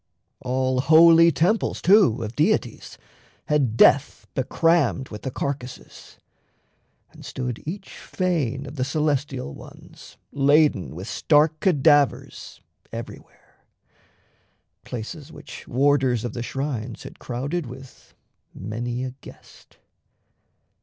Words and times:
All 0.39 0.79
holy 0.81 1.31
temples, 1.31 1.79
too, 1.79 2.23
of 2.23 2.35
deities 2.35 2.97
Had 3.45 3.77
Death 3.77 4.25
becrammed 4.33 5.09
with 5.11 5.21
the 5.21 5.29
carcasses; 5.29 6.17
And 7.11 7.23
stood 7.23 7.61
each 7.67 7.91
fane 7.91 8.65
of 8.65 8.77
the 8.77 8.83
Celestial 8.83 9.53
Ones 9.53 10.17
Laden 10.31 10.95
with 10.95 11.07
stark 11.07 11.59
cadavers 11.59 12.61
everywhere 12.91 13.63
Places 14.85 15.31
which 15.31 15.67
warders 15.67 16.25
of 16.25 16.33
the 16.33 16.41
shrines 16.41 17.03
had 17.03 17.19
crowded 17.19 17.67
With 17.67 18.15
many 18.55 19.03
a 19.03 19.11
guest. 19.21 19.77